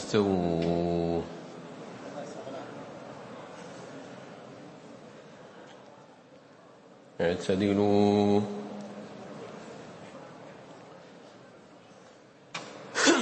[0.00, 1.20] استووا
[7.20, 8.40] اعتدلوا.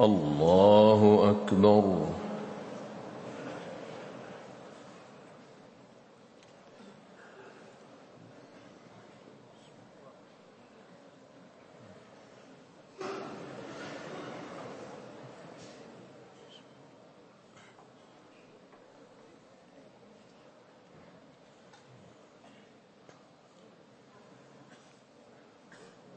[0.00, 2.07] الله أكبر.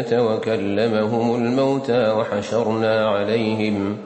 [0.00, 3.96] الملائكة وكلمهم الموتى وحشرنا عليهم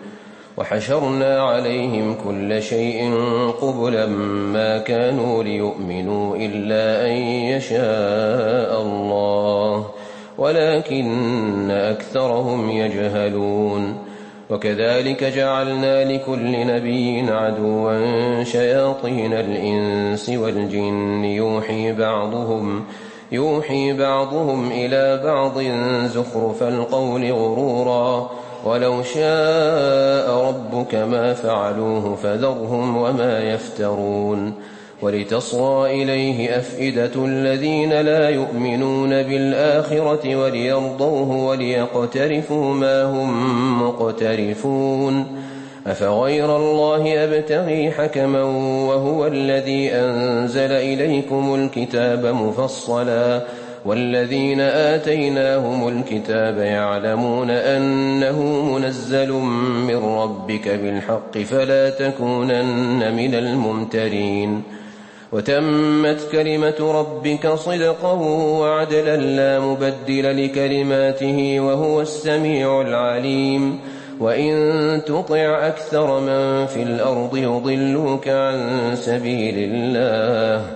[0.57, 3.15] وحشرنا عليهم كل شيء
[3.61, 4.07] قبلا
[4.53, 7.17] ما كانوا ليؤمنوا إلا أن
[7.55, 9.87] يشاء الله
[10.39, 13.97] ولكن أكثرهم يجهلون
[14.51, 22.85] وكذلك جعلنا لكل نبي عدوا شياطين الإنس والجن يوحي بعضهم
[23.35, 25.61] يوحي بعضهم إلى بعض
[26.09, 28.31] زخرف القول غرورا.
[28.65, 34.53] ولو شاء ربك ما فعلوه فذرهم وما يفترون.
[35.03, 45.44] ولتصغى إليه أفئدة الذين لا يؤمنون بالآخرة وليرضوه وليقترفوا ما هم مقترفون.
[45.87, 48.43] أفغير الله أبتغي حكما
[48.89, 53.43] وهو الذي أنزل إليكم الكتاب مفصلا
[53.85, 58.43] والذين آتيناهم الكتاب يعلمون أنه
[58.75, 59.33] منزل
[59.89, 64.63] من ربك بالحق فلا تكونن من الممترين
[65.33, 68.13] وتمت كلمة ربك صدقا
[68.61, 73.81] وعدلا لا مبدل لكلماته وهو السميع العليم
[74.21, 80.67] وإن تطع أكثر من في الأرض يضلوك عن سبيل الله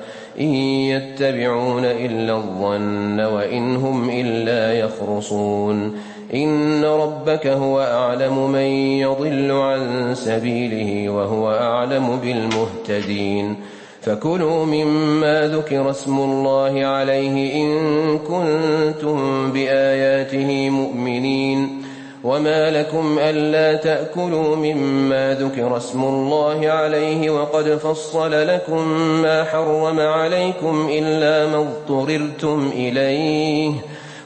[0.40, 0.54] إن
[0.94, 5.96] يتبعون إلا الظن وإن هم إلا يخرصون
[6.34, 8.68] إن ربك هو أعلم من
[9.00, 13.56] يضل عن سبيله وهو أعلم بالمهتدين
[14.00, 21.77] فكلوا مما ذكر اسم الله عليه إن كنتم بآياته مؤمنين
[22.24, 28.88] وما لكم ألا تأكلوا مما ذكر اسم الله عليه وقد فصل لكم
[29.22, 33.72] ما حرم عليكم إلا ما اضطررتم إليه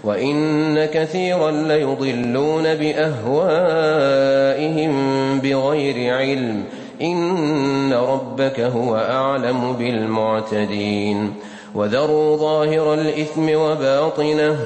[0.04, 3.72] وإن كثيرا ليضلون بأهوائهم
[5.40, 6.64] بغير علم
[7.02, 11.34] إن ربك هو أعلم بالمعتدين
[11.74, 14.56] وذروا ظاهر الإثم وباطنه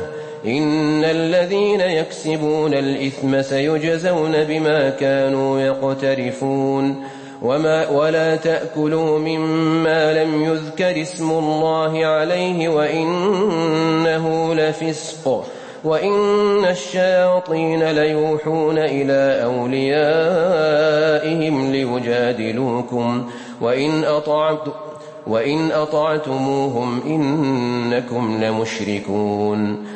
[0.47, 7.05] إن الذين يكسبون الإثم سيجزون بما كانوا يقترفون
[7.43, 15.45] وما ولا تأكلوا مما لم يذكر اسم الله عليه وإنه لفسق
[15.85, 20.13] وإن الشياطين ليوحون إلى أوليائهم
[21.73, 23.31] ليجادلوكم
[23.61, 24.73] وإن أطعتم
[25.27, 29.96] وإن أطعتموهم إنكم لمشركون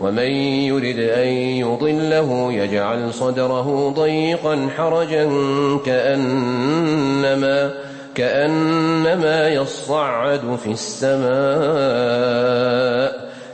[0.00, 0.30] ومن
[0.68, 5.30] يرد أن يضله يجعل صدره ضيقا حرجا
[5.86, 7.70] كأنما
[8.14, 11.26] كأنما يصعد في السماء.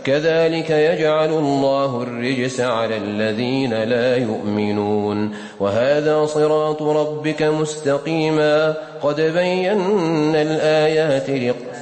[0.05, 5.35] كذلك يجعل الله الرجس على الذين لا يؤمنون.
[5.61, 8.75] وهذا صراط ربك مستقيما.
[9.03, 11.82] قد بينا الآيات لقوم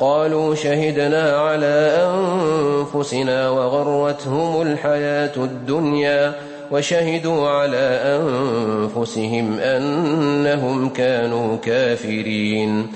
[0.00, 6.32] قالوا شهدنا على أنفسنا وغرتهم الحياة الدنيا
[6.70, 12.86] وشهدوا على أنفسهم أنهم كانوا كافرين.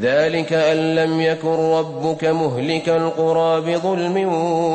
[0.00, 4.28] ذلك أن لم يكن ربك مهلك القرى بظلم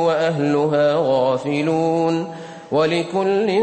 [0.04, 2.28] وأهلها غافلون.
[2.72, 3.60] ولكل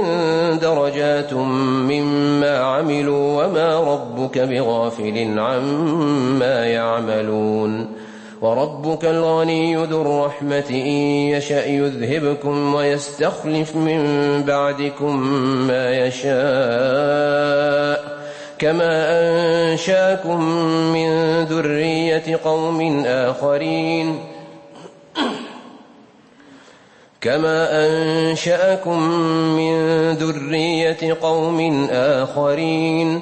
[0.61, 8.04] درجات مما عملوا وما ربك بغافل عما يعملون.
[8.45, 10.75] وربك الغني ذو الرحمة إن
[11.33, 14.01] يشأ يذهبكم ويستخلف من
[14.43, 15.27] بعدكم
[15.67, 16.35] ما يشاء
[18.57, 20.43] كما أنشاكم
[20.93, 24.19] من ذرية قوم آخرين
[27.21, 29.09] كما أنشأكم
[29.57, 33.21] من ذرية قوم آخرين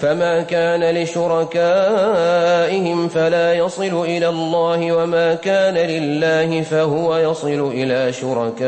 [0.00, 1.48] فما كان لشركائهم
[3.08, 8.58] فلا يصل إلى الله وما كان لله فهو يصل إلى شركائهم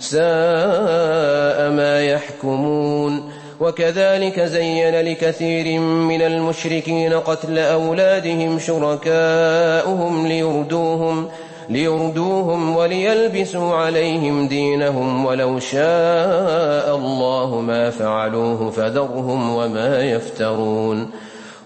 [0.00, 3.42] ساء ما يحكمون.
[3.62, 11.28] وكذلك زين لكثير من المشركين قتل أولادهم شركاؤهم ليردوهم
[11.68, 21.10] ليردوهم وليلبسوا عليهم دينهم ولو شاء الله ما فعلوه فذرهم وما يفترون.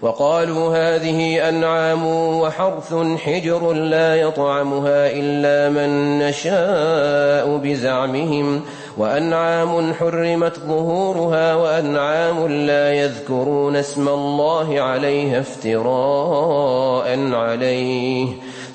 [0.01, 2.07] وقالوا هذه أنعام
[2.39, 8.61] وحرث حجر لا يطعمها إلا من نشاء بزعمهم.
[8.97, 18.27] وأنعام حرمت ظهورها وأنعام لا يذكرون اسم الله عليها افتراء عليه.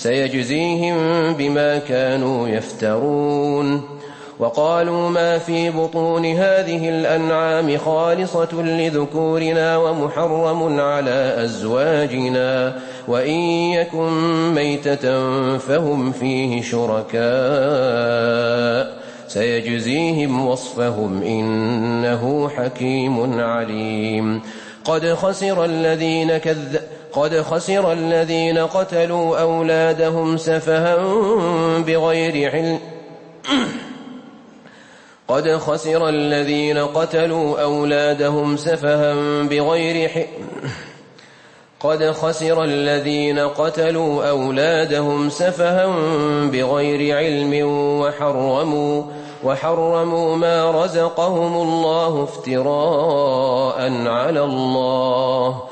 [0.02, 0.97] سيجزيهم
[1.32, 3.82] بما كانوا يفترون.
[4.38, 12.78] وقالوا ما في بطون هذه الأنعام خالصة لذكورنا ومحرم على أزواجنا
[13.09, 13.40] وإن
[13.71, 14.11] يكن
[14.54, 15.28] ميتة
[15.59, 17.23] فهم فيه شركاء.
[19.28, 24.42] سيجزيهم وصفهم إنه حكيم عليم.
[24.85, 26.76] قد خسر الذين كذ
[27.12, 30.97] قد خسر الذين قتلوا أولادهم سفها
[31.78, 32.81] بغير علم.
[35.28, 40.26] قد خسر الذين قتلوا أولادهم سفها بغير حق
[41.88, 45.87] قد خسر الذين قتلوا أولادهم سفها
[46.47, 47.66] بغير علم
[48.00, 49.02] وحرموا
[49.45, 55.72] وحرموا ما رزقهم الله افتراء على الله.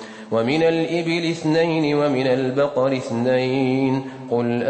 [0.31, 4.63] ومن الإبل اثنين ومن البقر اثنين قل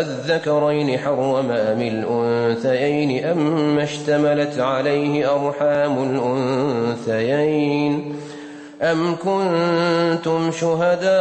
[0.00, 6.02] أذكرين حرم أم الأنثيين أم اشتملت عليه أرحام
[7.08, 8.14] الأنثيين
[8.82, 11.14] أم كنتم شهداء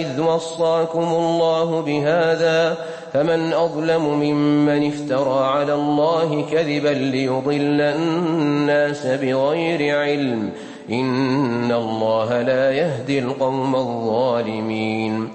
[0.00, 2.76] إذ وصاكم الله بهذا
[3.12, 10.50] فمن أظلم ممن افترى على الله كذبا ليضل الناس بغير علم
[10.90, 15.28] إن الله لا يهدي القوم الظالمين.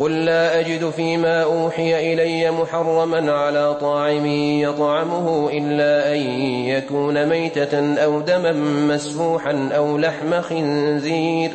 [0.00, 4.26] قل لا أجد فيما أوحي إلي محرما على طاعم
[4.60, 6.20] يطعمه إلا أن
[6.68, 8.52] يكون ميتة أو دما
[8.94, 11.50] مسفوحا أو لحم خنزير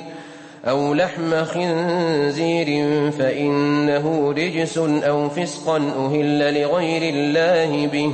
[0.65, 2.67] أو لحم خنزير
[3.11, 8.13] فإنه رجس أو فسقا أهل لغير الله به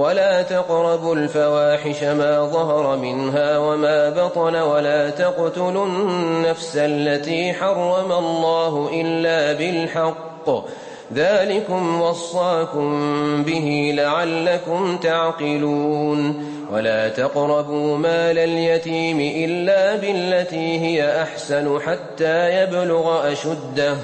[0.00, 9.52] ولا تقربوا الفواحش ما ظهر منها وما بطن ولا تقتلوا النفس التي حرم الله إلا
[9.52, 10.64] بالحق.
[11.14, 12.90] ذلكم وصاكم
[13.44, 16.44] به لعلكم تعقلون.
[16.72, 23.96] ولا تقربوا مال اليتيم إلا بالتي هي أحسن حتى يبلغ أشده.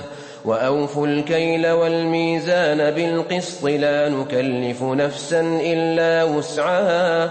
[0.47, 7.31] وأوفوا الكيل والميزان بالقسط لا نكلف نفسا إلا وسعها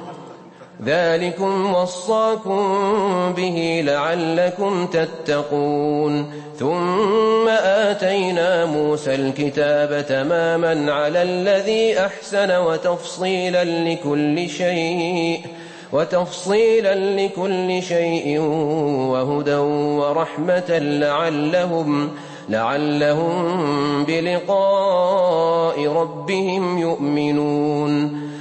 [0.85, 2.63] ذلكم وصاكم
[3.37, 6.31] به لعلكم تتقون.
[6.59, 15.41] ثم آتينا موسى الكتاب تماما على الذي أحسن وتفصيلا لكل شيء
[15.91, 18.39] وتفصيلا لكل شيء
[19.11, 22.09] وهدى ورحمة لعلهم
[22.49, 28.20] لعلهم بلقاء ربهم يؤمنون.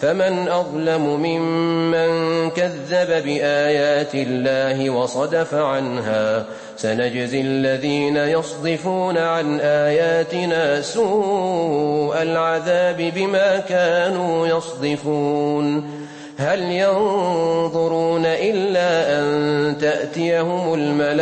[0.00, 13.12] فمن أظلم ممن كذب بآيات الله وصدف عنها سنجزي الذين يصدفون عن آياتنا سوء العذاب
[13.16, 15.90] بما كانوا يصدفون
[16.38, 21.14] هل ينظرون إلا أن تأتيهم الملائكة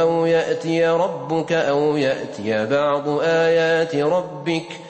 [0.00, 4.89] أو يأتي ربك أو يأتي بعض آيات ربك ۖ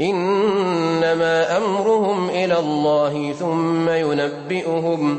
[0.00, 5.18] إنما أمرهم إلى الله ثم ينبئهم.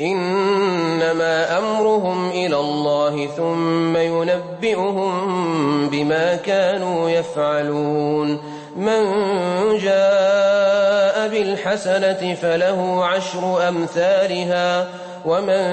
[0.00, 5.12] إنما أمرهم إلى الله ثم ينبئهم
[5.88, 8.58] بما كانوا يفعلون.
[8.76, 9.04] من
[9.78, 14.88] جاء بالحسنة فله عشر أمثالها
[15.26, 15.64] ومن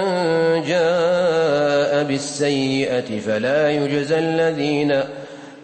[0.63, 5.03] جاء بالسيئة فلا يجزى الذين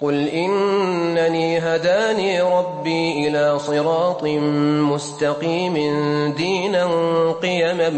[0.00, 4.24] قل إنني هداني ربي إلى صراط
[4.94, 5.74] مستقيم
[6.36, 6.88] دينا
[7.42, 7.88] قيما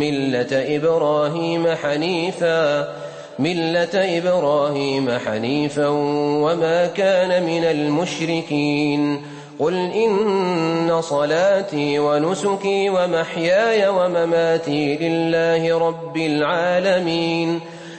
[0.00, 2.88] ملة إبراهيم حنيفا
[3.38, 5.88] ملة إبراهيم حنيفا
[6.42, 9.22] وما كان من المشركين.
[9.58, 17.60] قل إن صلاتي ونسكي ومحياي ومماتي لله رب العالمين.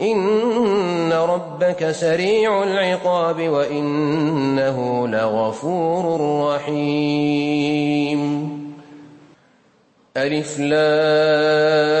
[0.00, 8.20] إن ربك سريع العقاب وإنه لغفور رحيم.
[10.16, 12.00] ألف لام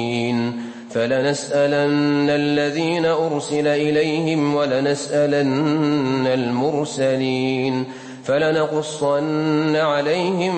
[1.01, 7.85] فلنسألن الذين أرسل إليهم ولنسألن المرسلين
[8.23, 10.55] فلنقصن عليهم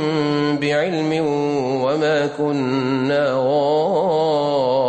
[0.60, 1.26] بعلم
[1.84, 3.34] وما كنا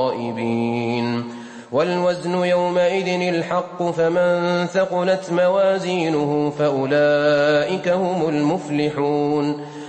[0.06, 1.24] غائبين
[1.72, 9.60] والوزن يومئذ الحق فمن ثقلت موازينه فأولئك هم المفلحون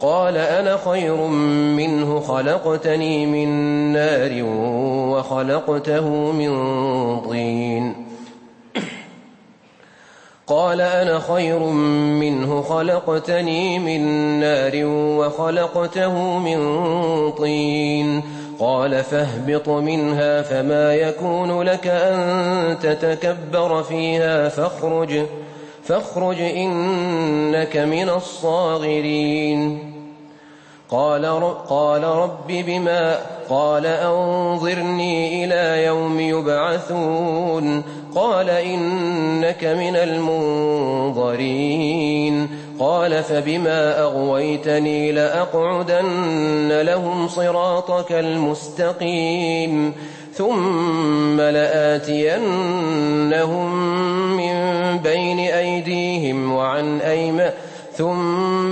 [0.00, 1.16] قال أنا خير
[1.76, 3.48] منه خلقتني من
[3.92, 4.44] نار
[5.12, 6.50] وخلقته من
[7.20, 8.06] طين.
[10.46, 11.58] قال أنا خير
[12.20, 14.00] منه خلقتني من
[14.40, 14.72] نار
[15.18, 16.60] وخلقته من
[17.30, 18.22] طين.
[18.58, 25.26] قال فاهبط منها فما يكون لك أن تتكبر فيها فاخرج
[25.84, 29.89] فاخرج إنك من الصاغرين.
[30.90, 31.26] قال
[31.68, 33.18] قال رب بما
[33.50, 37.82] قال أنظرني إلى يوم يبعثون.
[38.14, 39.96] قال إنك من
[41.16, 42.48] المنظرين.
[42.78, 49.92] قال فبما أغويتني لأقعدن لهم صراطك المستقيم.
[50.34, 52.40] ثم لآتينهم
[54.36, 54.54] من
[54.98, 57.52] بين أيديهم وعن أيمان
[57.96, 58.39] ثم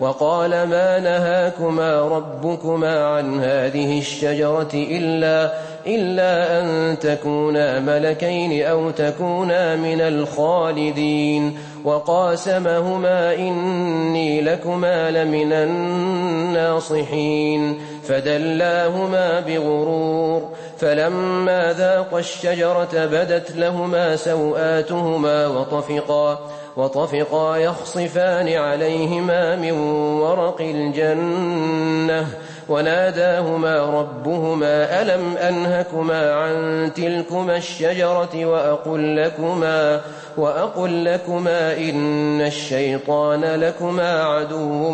[0.00, 5.52] وقال ما نهاكما ربكما عن هذه الشجرة إلا
[5.86, 11.58] إلا أن تكونا ملكين أو تكونا من الخالدين.
[11.84, 16.98] وقاسمهما إني لكما لمن الناصحين.
[18.08, 20.48] فدلاهما بغرور.
[20.78, 26.38] فلما ذاقا الشجرة بدت لهما سوآتهما وطفقا.
[26.78, 29.72] وطفقا يخصفان عليهما من
[30.20, 32.26] ورق الجنة
[32.68, 40.00] وناداهما ربهما ألم أنهكما عن تلكما الشجرة وأقل لكما
[40.36, 44.90] وأقل لكما إن الشيطان لكما عدو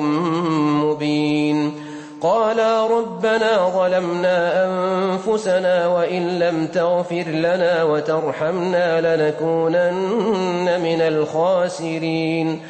[0.85, 1.84] مبين
[2.25, 12.61] قالا ربنا ظلمنا أنفسنا وإن لم تغفر لنا وترحمنا لنكونن من الخاسرين.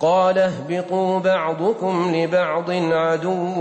[0.00, 3.60] قال اهبطوا بعضكم لبعض عدو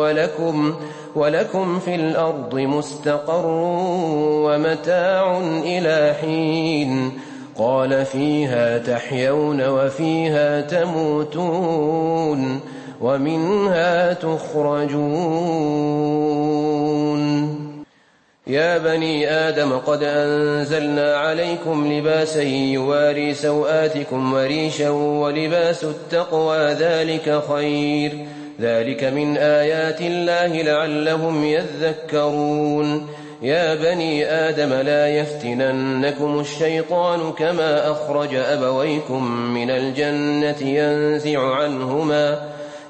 [0.00, 0.74] ولكم
[1.14, 3.46] ولكم في الأرض مستقر
[4.44, 7.12] ومتاع إلى حين.
[7.58, 12.60] قال فيها تحيون وفيها تموتون.
[13.02, 15.02] ومنها تخرجون.
[18.46, 28.26] يا بني آدم قد أنزلنا عليكم لباسا يواري سوآتكم وريشا ولباس التقوى ذلك خير.
[28.60, 33.06] ذلك من آيات الله لعلهم يذكرون.
[33.42, 42.52] يا بني آدم لا يفتننكم الشيطان كما أخرج أبويكم من الجنة ينزع عنهما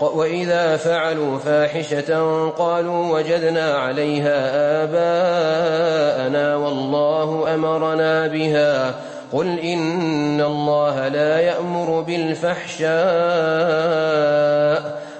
[0.00, 4.50] وإذا فعلوا فاحشة قالوا وجدنا عليها
[4.84, 8.94] آباءنا والله أمرنا بها.
[9.32, 12.90] قل إن الله لا يأمر بالفحشاء.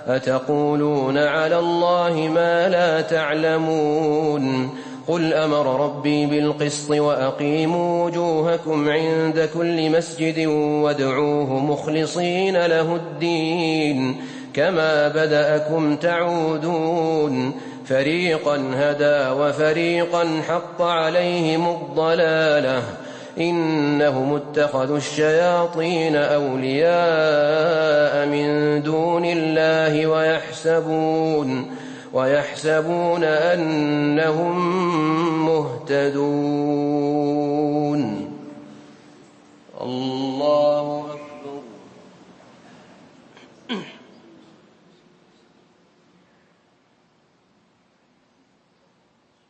[0.08, 4.70] أتقولون على الله ما لا تعلمون.
[5.08, 14.16] قل أمر ربي بالقسط وأقيموا وجوهكم عند كل مسجد وادعوه مخلصين له الدين.
[14.54, 17.52] كما بداكم تعودون
[17.86, 22.82] فريقا هدى وفريقا حق عليهم الضلاله
[23.38, 26.90] انهم اتخذوا الشياطين اولياء
[28.26, 31.70] من دون الله ويحسبون
[32.12, 34.56] ويحسبون انهم
[35.46, 36.90] مهتدون
[39.80, 41.09] الله